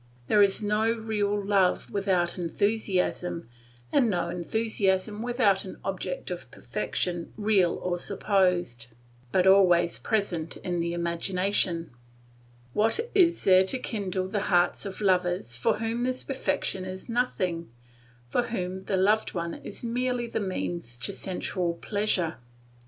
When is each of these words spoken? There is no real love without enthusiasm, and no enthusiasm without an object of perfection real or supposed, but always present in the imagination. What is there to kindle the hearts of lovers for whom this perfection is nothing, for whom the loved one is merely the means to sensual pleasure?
There 0.29 0.41
is 0.41 0.63
no 0.63 0.91
real 0.91 1.39
love 1.39 1.91
without 1.91 2.39
enthusiasm, 2.39 3.47
and 3.91 4.09
no 4.09 4.29
enthusiasm 4.29 5.21
without 5.21 5.63
an 5.63 5.77
object 5.85 6.31
of 6.31 6.49
perfection 6.49 7.31
real 7.37 7.75
or 7.75 7.99
supposed, 7.99 8.87
but 9.31 9.45
always 9.45 9.99
present 9.99 10.57
in 10.57 10.79
the 10.79 10.93
imagination. 10.95 11.91
What 12.73 12.99
is 13.13 13.43
there 13.43 13.63
to 13.65 13.77
kindle 13.77 14.27
the 14.27 14.39
hearts 14.49 14.87
of 14.87 15.01
lovers 15.01 15.55
for 15.55 15.77
whom 15.77 16.01
this 16.01 16.23
perfection 16.23 16.83
is 16.83 17.07
nothing, 17.07 17.69
for 18.27 18.47
whom 18.47 18.85
the 18.85 18.97
loved 18.97 19.35
one 19.35 19.53
is 19.53 19.83
merely 19.83 20.25
the 20.25 20.39
means 20.39 20.97
to 20.97 21.13
sensual 21.13 21.75
pleasure? 21.75 22.37